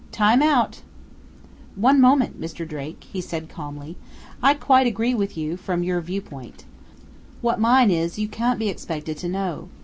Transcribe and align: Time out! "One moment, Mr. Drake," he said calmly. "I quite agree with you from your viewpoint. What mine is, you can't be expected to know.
Time 0.11 0.41
out! 0.41 0.81
"One 1.75 2.01
moment, 2.01 2.41
Mr. 2.41 2.67
Drake," 2.67 3.05
he 3.13 3.21
said 3.21 3.49
calmly. 3.49 3.97
"I 4.41 4.55
quite 4.55 4.87
agree 4.87 5.13
with 5.13 5.37
you 5.37 5.57
from 5.57 5.83
your 5.83 6.01
viewpoint. 6.01 6.65
What 7.41 7.59
mine 7.59 7.91
is, 7.91 8.17
you 8.17 8.27
can't 8.27 8.57
be 8.57 8.67
expected 8.69 9.15
to 9.17 9.29
know. 9.29 9.69